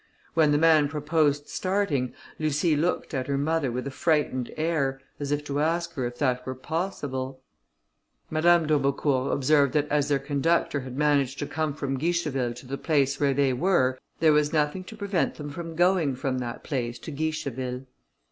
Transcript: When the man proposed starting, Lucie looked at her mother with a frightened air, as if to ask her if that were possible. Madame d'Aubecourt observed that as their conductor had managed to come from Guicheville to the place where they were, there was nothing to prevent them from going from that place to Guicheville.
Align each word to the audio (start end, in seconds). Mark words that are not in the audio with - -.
When 0.33 0.51
the 0.51 0.57
man 0.57 0.89
proposed 0.89 1.47
starting, 1.47 2.15
Lucie 2.39 2.75
looked 2.75 3.13
at 3.13 3.27
her 3.27 3.37
mother 3.37 3.71
with 3.71 3.85
a 3.85 3.91
frightened 3.91 4.49
air, 4.57 4.99
as 5.19 5.31
if 5.31 5.43
to 5.43 5.59
ask 5.59 5.93
her 5.93 6.07
if 6.07 6.17
that 6.17 6.43
were 6.43 6.55
possible. 6.55 7.43
Madame 8.31 8.65
d'Aubecourt 8.65 9.31
observed 9.31 9.73
that 9.73 9.87
as 9.89 10.07
their 10.07 10.17
conductor 10.17 10.79
had 10.79 10.97
managed 10.97 11.37
to 11.37 11.45
come 11.45 11.75
from 11.75 11.99
Guicheville 11.99 12.55
to 12.55 12.65
the 12.65 12.79
place 12.79 13.19
where 13.19 13.35
they 13.35 13.53
were, 13.53 13.99
there 14.19 14.33
was 14.33 14.51
nothing 14.51 14.83
to 14.85 14.97
prevent 14.97 15.35
them 15.35 15.51
from 15.51 15.75
going 15.75 16.15
from 16.15 16.39
that 16.39 16.63
place 16.63 16.97
to 16.97 17.11
Guicheville. 17.11 17.85